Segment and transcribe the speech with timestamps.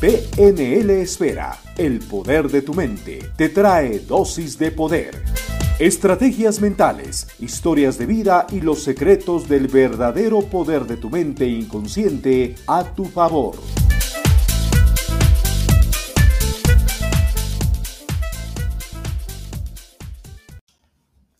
[0.00, 5.22] PNL Esfera, el poder de tu mente, te trae dosis de poder.
[5.78, 12.54] Estrategias mentales, historias de vida y los secretos del verdadero poder de tu mente inconsciente
[12.66, 13.56] a tu favor.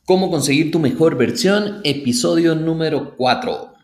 [0.04, 1.80] ¿Cómo conseguir tu mejor versión?
[1.82, 3.79] Episodio número 4.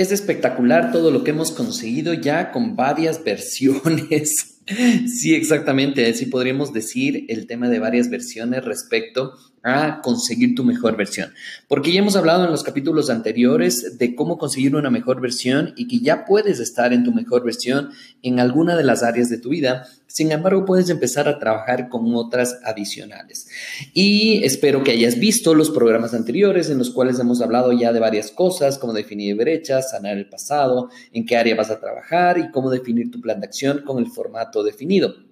[0.00, 4.62] Es espectacular todo lo que hemos conseguido ya con varias versiones.
[5.06, 10.96] sí, exactamente, así podríamos decir el tema de varias versiones respecto a conseguir tu mejor
[10.96, 11.32] versión.
[11.68, 15.86] Porque ya hemos hablado en los capítulos anteriores de cómo conseguir una mejor versión y
[15.86, 17.90] que ya puedes estar en tu mejor versión
[18.22, 19.86] en alguna de las áreas de tu vida.
[20.06, 23.48] Sin embargo, puedes empezar a trabajar con otras adicionales.
[23.92, 28.00] Y espero que hayas visto los programas anteriores en los cuales hemos hablado ya de
[28.00, 32.50] varias cosas, como definir brechas, sanar el pasado, en qué área vas a trabajar y
[32.50, 35.29] cómo definir tu plan de acción con el formato definido.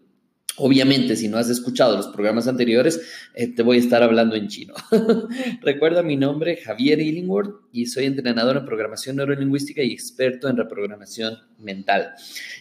[0.59, 3.01] Obviamente, si no has escuchado los programas anteriores,
[3.35, 4.75] eh, te voy a estar hablando en chino.
[5.63, 11.39] Recuerda mi nombre, Javier Illingworth, y soy entrenador en programación neurolingüística y experto en reprogramación
[11.59, 12.11] mental.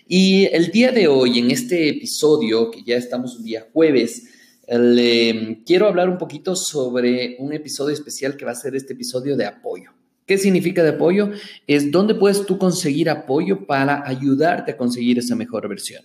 [0.07, 4.27] Y el día de hoy, en este episodio, que ya estamos un día jueves,
[5.65, 9.45] quiero hablar un poquito sobre un episodio especial que va a ser este episodio de
[9.45, 9.91] apoyo.
[10.27, 11.31] ¿Qué significa de apoyo?
[11.67, 16.03] Es dónde puedes tú conseguir apoyo para ayudarte a conseguir esa mejor versión.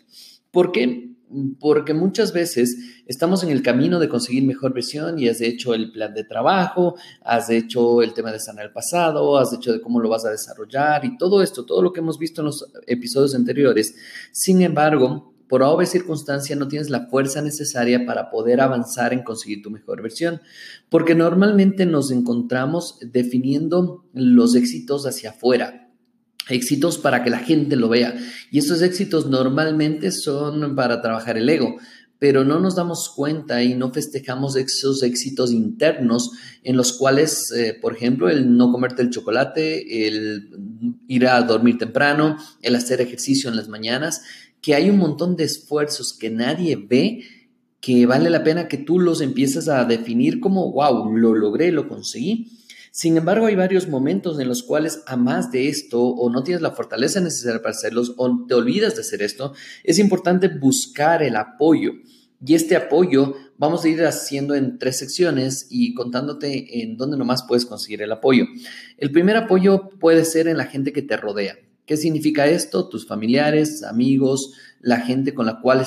[0.53, 1.12] ¿Por qué?
[1.59, 5.93] Porque muchas veces estamos en el camino de conseguir mejor versión y has hecho el
[5.93, 10.01] plan de trabajo, has hecho el tema de sanar el pasado, has hecho de cómo
[10.01, 13.35] lo vas a desarrollar y todo esto, todo lo que hemos visto en los episodios
[13.35, 13.95] anteriores.
[14.33, 19.63] Sin embargo, por obvia circunstancia no tienes la fuerza necesaria para poder avanzar en conseguir
[19.63, 20.41] tu mejor versión,
[20.89, 25.82] porque normalmente nos encontramos definiendo los éxitos hacia afuera,
[26.49, 28.15] éxitos para que la gente lo vea.
[28.51, 31.77] Y esos éxitos normalmente son para trabajar el ego,
[32.19, 36.31] pero no nos damos cuenta y no festejamos esos éxitos internos
[36.63, 40.51] en los cuales, eh, por ejemplo, el no comerte el chocolate, el
[41.09, 44.23] ir a dormir temprano, el hacer ejercicio en las mañanas,
[44.61, 47.25] que hay un montón de esfuerzos que nadie ve
[47.81, 51.89] que vale la pena que tú los empieces a definir como, wow, lo logré, lo
[51.89, 52.62] conseguí
[52.95, 56.61] sin embargo, hay varios momentos en los cuales, a más de esto, o no tienes
[56.61, 61.37] la fortaleza necesaria para hacerlos, o te olvidas de hacer esto, es importante buscar el
[61.37, 61.93] apoyo.
[62.45, 67.45] Y este apoyo vamos a ir haciendo en tres secciones y contándote en dónde nomás
[67.49, 68.45] puedes conseguir el apoyo.
[68.99, 71.57] El primer apoyo puede ser en la gente que te rodea.
[71.87, 72.91] ¿Qué significa esto?
[72.91, 75.87] Tus familiares, amigos, la gente con la cual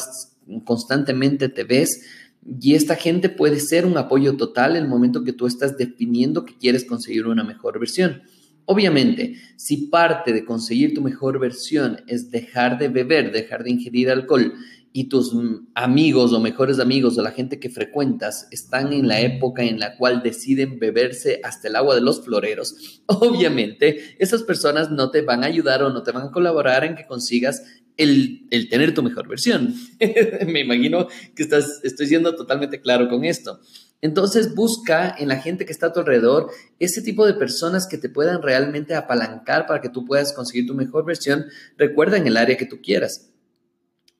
[0.63, 2.01] constantemente te ves
[2.45, 6.57] y esta gente puede ser un apoyo total el momento que tú estás definiendo que
[6.57, 8.22] quieres conseguir una mejor versión.
[8.66, 14.09] Obviamente, si parte de conseguir tu mejor versión es dejar de beber, dejar de ingerir
[14.09, 14.53] alcohol
[14.91, 15.35] y tus
[15.73, 19.97] amigos o mejores amigos o la gente que frecuentas están en la época en la
[19.97, 25.44] cual deciden beberse hasta el agua de los floreros, obviamente esas personas no te van
[25.44, 27.63] a ayudar o no te van a colaborar en que consigas
[27.97, 29.75] el, tener tu mejor versión.
[30.47, 33.59] Me imagino que estás, estoy siendo totalmente claro con esto.
[34.01, 37.97] Entonces busca en la gente que está a tu alrededor ese tipo de personas que
[37.97, 41.45] te puedan realmente apalancar para que tú puedas conseguir tu mejor versión.
[41.78, 43.31] Recuerda en el área que tú quieras.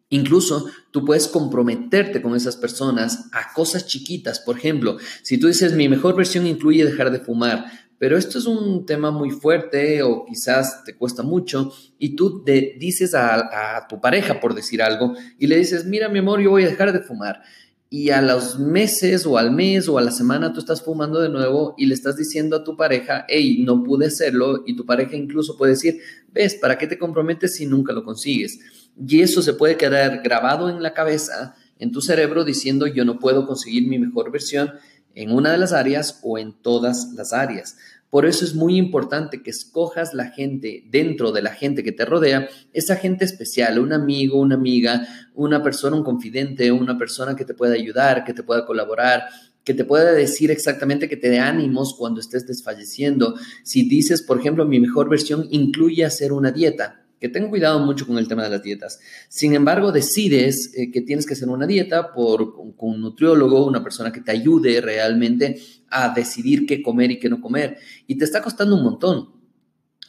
[0.10, 4.40] Incluso tú puedes comprometerte con esas personas a cosas chiquitas.
[4.40, 8.46] Por ejemplo, si tú dices mi mejor versión incluye dejar de fumar, pero esto es
[8.46, 14.02] un tema muy fuerte o quizás te cuesta mucho y tú te dices a, tu
[14.02, 17.00] pareja, por decir algo, y le dices, mira mi amor, yo voy a dejar de
[17.00, 17.42] fumar.
[17.90, 21.30] Y a los meses o al mes o a la semana tú estás fumando de
[21.30, 25.16] nuevo y le estás diciendo a tu pareja, hey, no pude hacerlo y tu pareja
[25.16, 26.02] incluso puede decir,
[26.34, 28.60] ves, ¿para qué te comprometes si nunca lo consigues?
[29.08, 33.20] Y eso se puede quedar grabado en la cabeza, en tu cerebro, diciendo, yo no
[33.20, 34.74] puedo conseguir mi mejor versión
[35.16, 37.78] en una de las áreas o en todas las áreas.
[38.10, 42.06] Por eso es muy importante que escojas la gente dentro de la gente que te
[42.06, 47.44] rodea, esa gente especial, un amigo, una amiga, una persona, un confidente, una persona que
[47.44, 49.24] te pueda ayudar, que te pueda colaborar,
[49.66, 53.36] que te pueda decir exactamente que te dé ánimos cuando estés desfalleciendo.
[53.64, 58.06] Si dices, por ejemplo, mi mejor versión incluye hacer una dieta, que ten cuidado mucho
[58.06, 59.00] con el tema de las dietas.
[59.30, 63.84] Sin embargo, decides eh, que tienes que hacer una dieta por, con un nutriólogo, una
[63.84, 65.60] persona que te ayude realmente
[65.90, 67.78] a decidir qué comer y qué no comer.
[68.08, 69.45] Y te está costando un montón.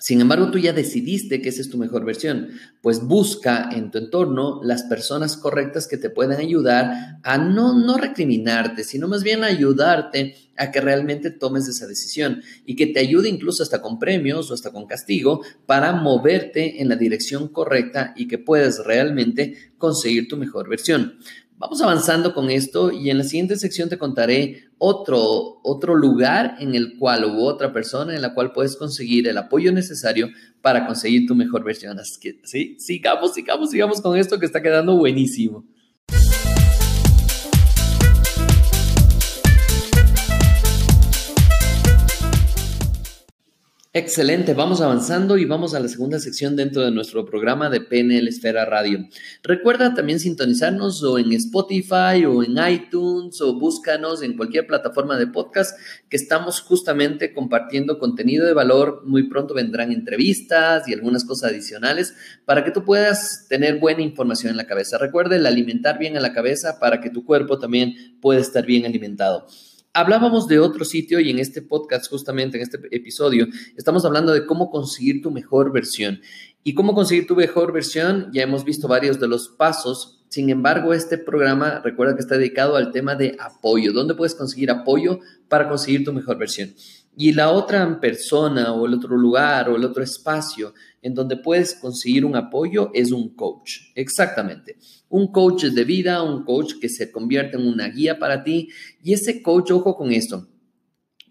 [0.07, 2.51] Sin embargo, tú ya decidiste que esa es tu mejor versión,
[2.81, 7.99] pues busca en tu entorno las personas correctas que te puedan ayudar a no, no
[7.99, 13.29] recriminarte, sino más bien ayudarte a que realmente tomes esa decisión y que te ayude
[13.29, 18.29] incluso hasta con premios o hasta con castigo para moverte en la dirección correcta y
[18.29, 21.19] que puedas realmente conseguir tu mejor versión.
[21.59, 26.75] Vamos avanzando con esto y en la siguiente sección te contaré otro, otro lugar en
[26.75, 30.29] el cual hubo otra persona en la cual puedes conseguir el apoyo necesario
[30.61, 31.99] para conseguir tu mejor versión.
[31.99, 35.65] Así que sí, sigamos, sigamos, sigamos con esto que está quedando buenísimo.
[43.99, 48.29] Excelente, vamos avanzando y vamos a la segunda sección dentro de nuestro programa de PNL
[48.29, 49.09] Esfera Radio.
[49.43, 55.29] Recuerda también sintonizarnos o en Spotify o en iTunes o búscanos en cualquier plataforma de
[55.29, 59.01] podcast que estamos justamente compartiendo contenido de valor.
[59.07, 62.13] Muy pronto vendrán entrevistas y algunas cosas adicionales
[62.45, 64.99] para que tú puedas tener buena información en la cabeza.
[64.99, 68.85] Recuerda el alimentar bien a la cabeza para que tu cuerpo también pueda estar bien
[68.85, 69.47] alimentado
[69.97, 73.47] hablábamos de otro sitio y en este podcast, justamente en este episodio,
[73.77, 76.21] estamos hablando de cómo conseguir tu mejor versión.
[76.63, 80.21] Y cómo conseguir tu mejor versión, ya hemos visto varios de los pasos.
[80.29, 83.93] Sin embargo, este programa, recuerda que está dedicado al tema de apoyo.
[83.93, 86.75] ¿Dónde puedes conseguir apoyo para conseguir tu mejor versión?
[87.17, 91.75] Y la otra persona o el otro lugar o el otro espacio en donde puedes
[91.75, 93.93] conseguir un apoyo es un coach.
[93.95, 94.77] Exactamente.
[95.09, 98.69] Un coach de vida, un coach que se convierte en una guía para ti.
[99.03, 100.47] Y ese coach, ojo con esto,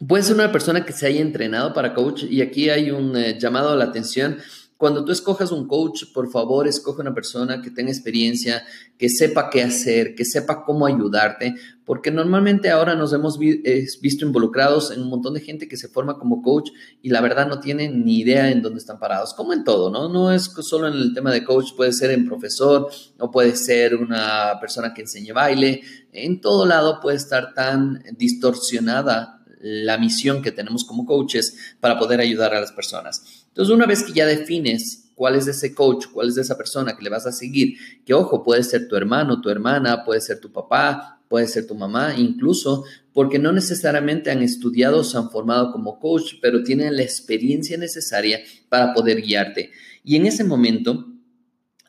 [0.08, 3.38] puede ser una persona que se haya entrenado para coach y aquí hay un eh,
[3.40, 4.38] llamado a la atención
[4.77, 8.63] cuando tú escojas un coach, por favor, escoge una persona que tenga experiencia,
[8.98, 11.56] que sepa qué hacer, que sepa cómo ayudarte,
[11.86, 16.18] porque normalmente ahora nos hemos visto involucrados en un montón de gente que se forma
[16.18, 19.63] como coach y la verdad no tienen ni idea en dónde están parados, como en
[19.63, 20.10] todo, ¿no?
[20.10, 23.95] No es solo en el tema de coach, puede ser en profesor, o puede ser
[23.95, 25.81] una persona que enseñe baile,
[26.12, 32.19] en todo lado puede estar tan distorsionada la misión que tenemos como coaches para poder
[32.19, 33.45] ayudar a las personas.
[33.56, 37.04] Entonces, una vez que ya defines cuál es ese coach, cuál es esa persona que
[37.06, 40.52] le vas a seguir, que ojo, puede ser tu hermano, tu hermana, puede ser tu
[40.52, 45.72] papá, puede ser tu mamá, incluso porque no necesariamente han estudiado o se han formado
[45.72, 49.72] como coach, pero tienen la experiencia necesaria para poder guiarte.
[50.04, 51.08] Y en ese momento,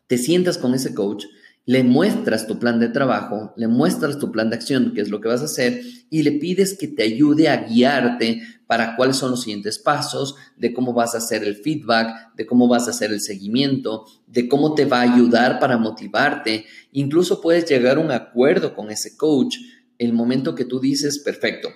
[0.06, 1.24] te sientas con ese coach
[1.66, 5.20] le muestras tu plan de trabajo, le muestras tu plan de acción, qué es lo
[5.20, 9.32] que vas a hacer, y le pides que te ayude a guiarte para cuáles son
[9.32, 13.10] los siguientes pasos, de cómo vas a hacer el feedback, de cómo vas a hacer
[13.10, 16.66] el seguimiento, de cómo te va a ayudar para motivarte.
[16.92, 19.56] Incluso puedes llegar a un acuerdo con ese coach
[19.98, 21.69] el momento que tú dices, perfecto.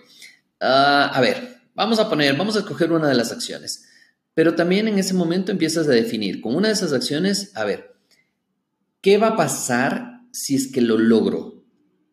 [0.61, 3.89] Ah, a ver, vamos a poner, vamos a escoger una de las acciones,
[4.35, 7.90] pero también en ese momento empiezas a definir con una de esas acciones, a ver,
[9.01, 11.65] ¿qué va a pasar si es que lo logro?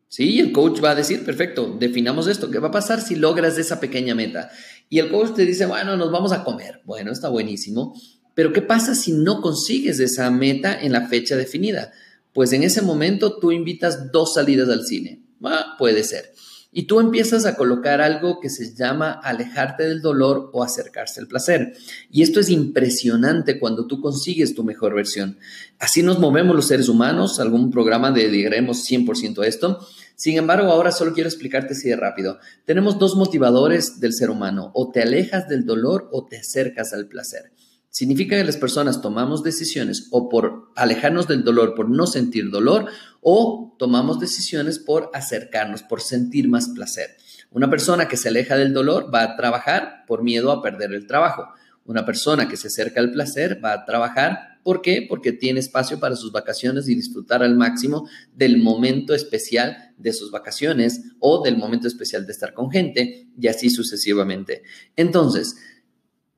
[0.09, 3.57] Sí, el coach va a decir, perfecto, definamos esto, ¿qué va a pasar si logras
[3.57, 4.49] esa pequeña meta?
[4.89, 6.81] Y el coach te dice, bueno, nos vamos a comer.
[6.85, 7.93] Bueno, está buenísimo,
[8.33, 11.91] pero ¿qué pasa si no consigues esa meta en la fecha definida?
[12.33, 15.23] Pues en ese momento tú invitas dos salidas al cine.
[15.43, 16.33] Ah, puede ser.
[16.71, 21.27] Y tú empiezas a colocar algo que se llama alejarte del dolor o acercarse al
[21.27, 21.73] placer.
[22.11, 25.37] Y esto es impresionante cuando tú consigues tu mejor versión.
[25.79, 29.87] Así nos movemos los seres humanos, algún programa dedicaremos 100% a esto.
[30.15, 32.39] Sin embargo, ahora solo quiero explicarte así de rápido.
[32.65, 37.07] Tenemos dos motivadores del ser humano, o te alejas del dolor o te acercas al
[37.07, 37.51] placer.
[37.97, 42.91] Significa que las personas tomamos decisiones o por alejarnos del dolor, por no sentir dolor,
[43.21, 47.17] o tomamos decisiones por acercarnos, por sentir más placer.
[47.49, 51.07] Una persona que se aleja del dolor va a trabajar por miedo a perder el
[51.07, 51.47] trabajo.
[51.85, 55.03] Una persona que se acerca al placer va a trabajar, ¿por qué?
[55.09, 60.29] Porque tiene espacio para sus vacaciones y disfrutar al máximo del momento especial de sus
[60.29, 64.61] vacaciones o del momento especial de estar con gente y así sucesivamente.
[64.95, 65.55] Entonces,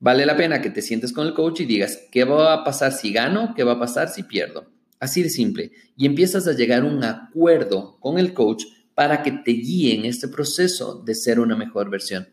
[0.02, 2.92] Vale la pena que te sientes con el coach y digas, ¿qué va a pasar
[2.92, 3.52] si gano?
[3.54, 4.72] ¿Qué va a pasar si pierdo?
[4.98, 5.72] Así de simple.
[5.94, 8.64] Y empiezas a llegar a un acuerdo con el coach
[8.94, 12.28] para que te guíe en este proceso de ser una mejor versión.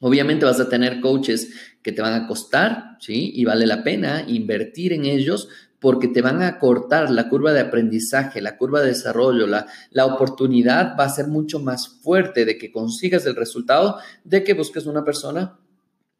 [0.00, 1.50] Obviamente vas a tener coaches
[1.82, 3.32] que te van a costar, ¿sí?
[3.34, 7.60] Y vale la pena invertir en ellos porque te van a cortar la curva de
[7.60, 12.56] aprendizaje, la curva de desarrollo, la, la oportunidad va a ser mucho más fuerte de
[12.56, 15.58] que consigas el resultado de que busques una persona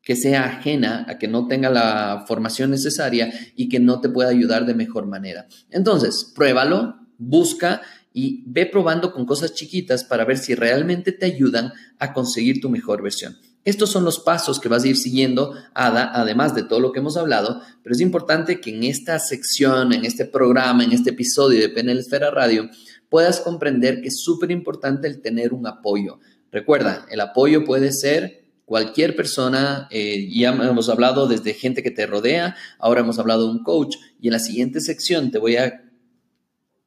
[0.09, 4.31] que sea ajena, a que no tenga la formación necesaria y que no te pueda
[4.31, 5.47] ayudar de mejor manera.
[5.69, 7.83] Entonces, pruébalo, busca
[8.15, 12.71] y ve probando con cosas chiquitas para ver si realmente te ayudan a conseguir tu
[12.71, 13.37] mejor versión.
[13.67, 17.01] Estos son los pasos que vas a ir siguiendo, Ada, además de todo lo que
[17.01, 21.61] hemos hablado, pero es importante que en esta sección, en este programa, en este episodio
[21.61, 22.71] de PNL Esfera Radio,
[23.11, 26.19] puedas comprender que es súper importante el tener un apoyo.
[26.51, 32.07] Recuerda, el apoyo puede ser cualquier persona, eh, ya hemos hablado desde gente que te
[32.07, 35.91] rodea, ahora hemos hablado de un coach y en la siguiente sección te voy a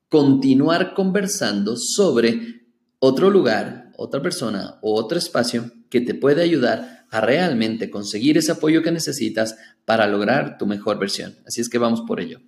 [0.07, 2.61] continuar conversando sobre
[2.99, 8.51] otro lugar, otra persona o otro espacio que te puede ayudar a realmente conseguir ese
[8.51, 11.35] apoyo que necesitas para lograr tu mejor versión.
[11.47, 12.41] Así es que vamos por ello.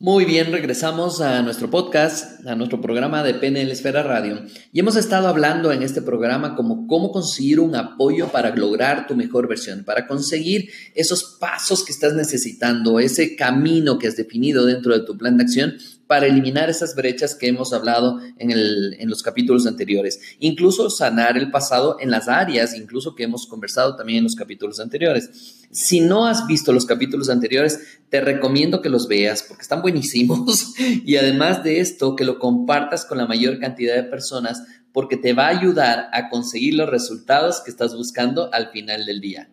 [0.00, 4.44] Muy bien, regresamos a nuestro podcast, a nuestro programa de PNL Esfera Radio.
[4.72, 9.16] Y hemos estado hablando en este programa como cómo conseguir un apoyo para lograr tu
[9.16, 14.96] mejor versión, para conseguir esos pasos que estás necesitando, ese camino que has definido dentro
[14.96, 15.74] de tu plan de acción
[16.08, 20.18] para eliminar esas brechas que hemos hablado en, los capítulos anteriores.
[20.40, 24.80] Incluso sanar el pasado en las áreas, incluso que hemos conversado también en los capítulos
[24.80, 25.66] anteriores.
[25.70, 30.74] Si no has visto los capítulos anteriores, te recomiendo que los veas porque están buenísimos
[31.04, 34.62] y además de esto, que lo compartas con la mayor cantidad de personas
[34.94, 39.20] porque te va a ayudar a conseguir los resultados que estás buscando al final del
[39.20, 39.50] día.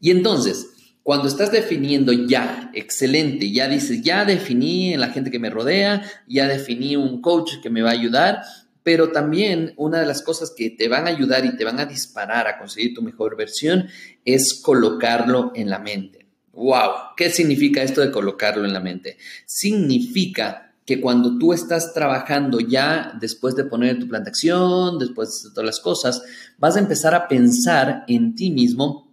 [0.00, 0.68] Y entonces,
[1.02, 6.02] cuando estás definiendo ya, excelente, ya dices, ya definí en la gente que me rodea,
[6.28, 8.42] ya definí un coach que me va a ayudar,
[8.82, 11.86] pero también una de las cosas que te van a ayudar y te van a
[11.86, 13.88] disparar a conseguir tu mejor versión
[14.24, 16.26] es colocarlo en la mente.
[16.52, 17.14] ¡Wow!
[17.16, 19.16] ¿Qué significa esto de colocarlo en la mente?
[19.46, 25.42] Significa que cuando tú estás trabajando ya después de poner tu plan de acción, después
[25.44, 26.22] de todas las cosas,
[26.58, 29.09] vas a empezar a pensar en ti mismo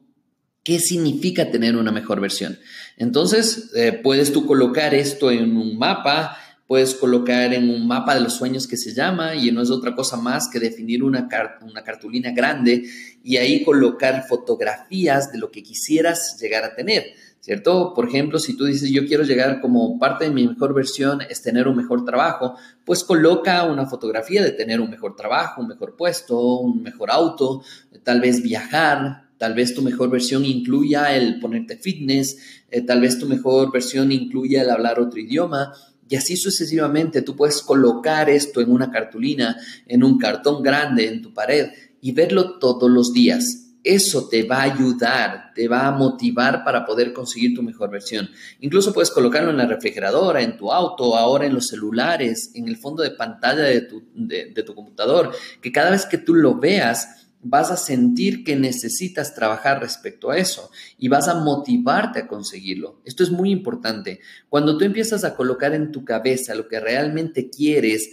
[0.68, 2.60] ¿Qué significa tener una mejor versión?
[2.98, 8.20] Entonces, eh, puedes tú colocar esto en un mapa, puedes colocar en un mapa de
[8.20, 11.30] los sueños que se llama y no es otra cosa más que definir una,
[11.62, 12.84] una cartulina grande
[13.24, 17.14] y ahí colocar fotografías de lo que quisieras llegar a tener.
[17.40, 17.94] ¿cierto?
[17.94, 21.42] Por ejemplo, si tú dices, yo quiero llegar como parte de mi mejor versión es
[21.42, 25.96] tener un mejor trabajo, pues coloca una fotografía de tener un mejor trabajo, un mejor
[25.96, 27.64] puesto, un mejor auto,
[28.04, 32.38] tal vez viajar, Tal vez tu mejor versión incluya el ponerte fitness,
[32.72, 35.74] eh, tal vez tu mejor versión incluya el hablar otro idioma.
[36.10, 41.22] Y así sucesivamente tú puedes colocar esto en una cartulina, en un cartón grande, en
[41.22, 41.68] tu pared
[42.02, 43.66] y verlo todos los días.
[43.84, 48.30] Eso te va a ayudar, te va a motivar para poder conseguir tu mejor versión.
[48.60, 52.78] Incluso puedes colocarlo en la refrigeradora, en tu auto, ahora en los celulares, en el
[52.78, 57.27] fondo de pantalla de tu, de tu computador, que cada vez que tú lo veas,
[57.42, 63.02] vas a sentir que necesitas trabajar respecto a eso y vas a motivarte a conseguirlo.
[63.06, 64.20] Esto es muy importante.
[64.50, 68.10] Cuando tú empiezas a colocar en tu cabeza lo que realmente quieres,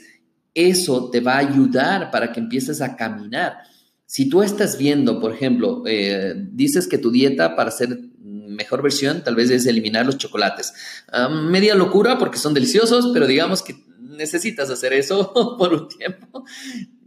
[0.55, 3.59] eso te va a ayudar para que empieces a caminar.
[4.07, 9.25] Si tú estás viendo, por ejemplo, eh, dices que tu dieta para ser mejor versión
[9.25, 10.73] tal vez es eliminar los chocolates.
[11.51, 16.45] Media locura porque son deliciosos, pero digamos que necesitas hacer eso por un tiempo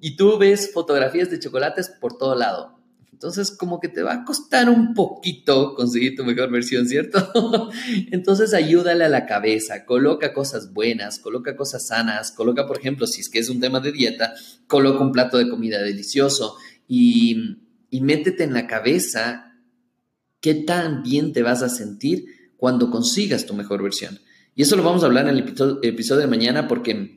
[0.02, 2.78] y tú ves fotografías de chocolates por todo lado.
[3.12, 7.32] Entonces, como que te va a costar un poquito conseguir tu mejor versión, ¿cierto?
[8.12, 13.22] Entonces, ayúdale a la cabeza, coloca cosas buenas, coloca cosas sanas, coloca, por ejemplo, si
[13.22, 14.36] es que es un tema de dieta,
[14.68, 17.58] coloca un plato de comida delicioso y,
[17.90, 19.56] y métete en la cabeza
[20.40, 22.26] qué tan bien te vas a sentir
[22.56, 24.20] cuando consigas tu mejor versión.
[24.56, 27.17] Y eso lo vamos a hablar en el episodio, de mañana porque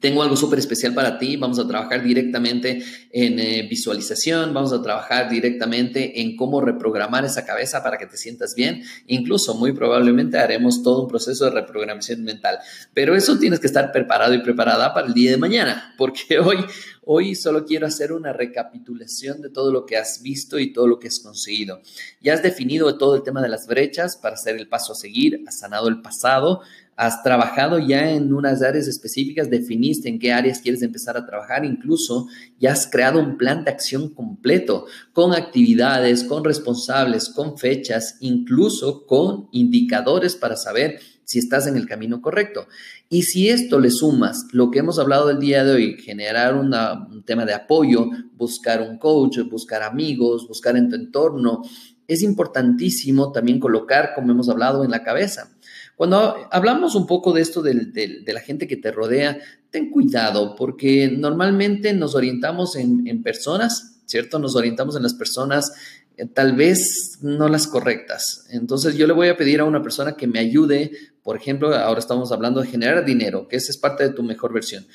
[0.00, 1.36] tengo algo súper especial para ti.
[1.36, 7.44] Vamos a trabajar directamente en eh, visualización, vamos a trabajar directamente en cómo reprogramar esa
[7.44, 8.82] cabeza para que te sientas bien.
[9.06, 12.58] Incluso muy probablemente haremos todo un proceso de reprogramación mental.
[12.92, 16.58] Pero eso tienes que estar preparado y preparada para el día de mañana, porque hoy,
[17.06, 20.98] Hoy solo quiero hacer una recapitulación de todo lo que has visto y todo lo
[20.98, 21.82] que has conseguido.
[22.22, 25.44] Ya has definido todo el tema de las brechas para hacer el paso a seguir,
[25.46, 26.62] has sanado el pasado,
[26.96, 31.64] has trabajado ya en unas áreas específicas, definiste en qué áreas quieres empezar a trabajar,
[31.64, 32.28] incluso
[32.60, 39.06] ya has creado un plan de acción completo con actividades, con responsables, con fechas, incluso
[39.06, 42.66] con indicadores para saber si estás en el camino correcto.
[43.08, 47.24] Y si esto le sumas lo que hemos hablado el día de hoy, generar un
[47.24, 51.62] tema de apoyo, buscar un coach, buscar amigos, buscar en tu entorno,
[52.06, 55.56] es importantísimo también colocar, como hemos hablado, en la cabeza.
[55.96, 59.38] Cuando hablamos un poco de esto de, la gente que te rodea,
[59.70, 64.38] ten cuidado porque normalmente nos orientamos en, en personas, ¿cierto?
[64.38, 65.72] Nos orientamos en las personas
[66.16, 68.46] eh, tal vez no las correctas.
[68.50, 71.98] Entonces yo le voy a pedir a una persona que me ayude, por ejemplo, ahora
[71.98, 74.86] estamos hablando de generar dinero, que esa es parte de tu mejor versión.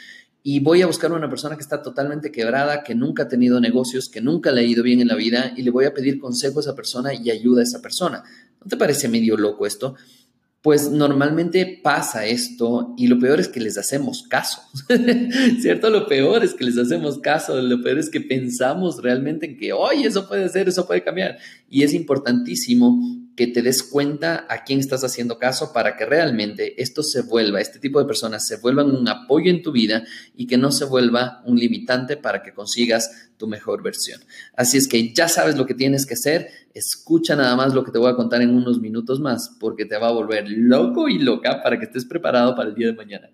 [0.42, 3.60] Y voy a buscar a una persona que está totalmente quebrada, que nunca ha tenido
[3.60, 6.20] negocios, que nunca le ha ido bien en la vida, y le voy a pedir
[6.20, 8.24] consejo a esa persona y ayuda a esa persona.
[8.62, 9.96] ¿No te parece medio loco esto?
[10.62, 14.62] Pues normalmente pasa esto y lo peor es que les hacemos caso,
[15.62, 15.90] ¿cierto?
[15.90, 19.72] Lo peor es que les hacemos caso, lo peor es que pensamos realmente en que,
[19.72, 21.38] oye, eso puede ser, eso puede cambiar.
[21.70, 23.00] Y es importantísimo
[23.40, 27.62] que te des cuenta a quién estás haciendo caso para que realmente esto se vuelva,
[27.62, 30.04] este tipo de personas se vuelvan un apoyo en tu vida
[30.36, 34.20] y que no se vuelva un limitante para que consigas tu mejor versión.
[34.58, 37.92] Así es que ya sabes lo que tienes que hacer, escucha nada más lo que
[37.92, 41.18] te voy a contar en unos minutos más porque te va a volver loco y
[41.18, 43.30] loca para que estés preparado para el día de mañana.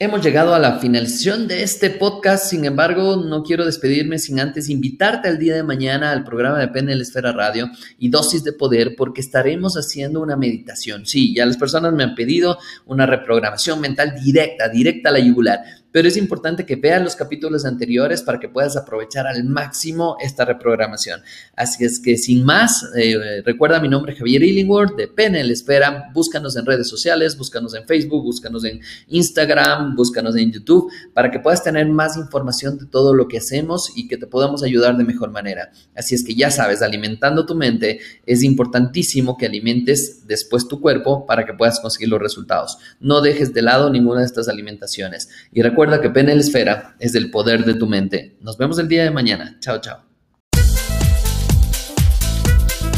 [0.00, 4.68] Hemos llegado a la finalización de este podcast, sin embargo, no quiero despedirme sin antes
[4.68, 8.94] invitarte al día de mañana al programa de PNL Esfera Radio y Dosis de Poder
[8.96, 11.04] porque estaremos haciendo una meditación.
[11.04, 15.64] Sí, ya las personas me han pedido una reprogramación mental directa, directa a la yugular
[15.92, 20.44] pero es importante que veas los capítulos anteriores para que puedas aprovechar al máximo esta
[20.44, 21.22] reprogramación.
[21.56, 26.56] Así es que sin más, eh, recuerda mi nombre Javier Illingworth de PNL Espera, búscanos
[26.56, 31.62] en redes sociales, búscanos en Facebook, búscanos en Instagram, búscanos en YouTube para que puedas
[31.62, 35.30] tener más información de todo lo que hacemos y que te podamos ayudar de mejor
[35.30, 35.72] manera.
[35.94, 41.26] Así es que ya sabes, alimentando tu mente es importantísimo que alimentes después tu cuerpo
[41.26, 42.78] para que puedas conseguir los resultados.
[43.00, 45.28] No dejes de lado ninguna de estas alimentaciones.
[45.52, 48.36] Y recuerda Recuerda que PNL Esfera es el poder de tu mente.
[48.40, 49.58] Nos vemos el día de mañana.
[49.60, 50.00] Chao, chao.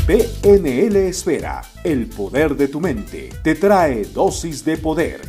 [0.06, 5.20] PNL Esfera, el poder de tu mente, te trae dosis de poder.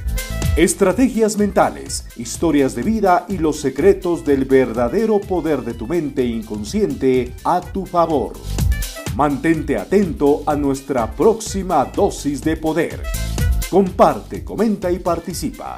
[0.55, 7.33] Estrategias mentales, historias de vida y los secretos del verdadero poder de tu mente inconsciente
[7.43, 8.31] a tu favor.
[9.17, 13.03] Mantente atento a nuestra próxima dosis de poder.
[13.69, 15.75] Comparte, comenta y participa.